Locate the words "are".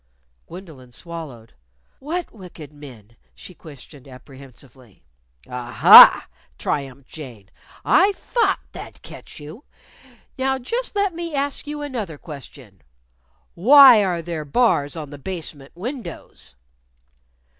14.03-14.23